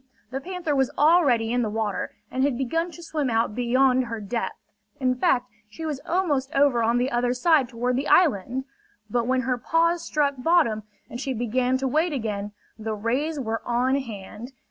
The 0.31 0.41
panther 0.41 0.75
was 0.75 0.89
already 0.97 1.53
in 1.53 1.61
the 1.61 1.69
water, 1.69 2.09
and 2.31 2.43
had 2.43 2.57
begun 2.57 2.89
to 2.89 3.03
swim 3.03 3.29
out 3.29 3.53
beyond 3.53 4.05
her 4.05 4.19
depth. 4.19 4.55
In 4.99 5.13
fact, 5.13 5.45
she 5.69 5.85
was 5.85 5.99
almost 6.07 6.51
over 6.55 6.81
on 6.81 6.97
the 6.97 7.11
other 7.11 7.35
side 7.35 7.69
toward 7.69 7.95
the 7.97 8.07
island. 8.07 8.65
But 9.11 9.27
when 9.27 9.41
her 9.41 9.59
paws 9.59 10.01
struck 10.03 10.33
bottom 10.39 10.81
and 11.07 11.21
she 11.21 11.33
began 11.35 11.77
to 11.77 11.87
wade 11.87 12.13
again, 12.13 12.51
the 12.79 12.95
rays 12.95 13.39
were 13.39 13.61
on 13.63 13.93
hand. 13.93 14.53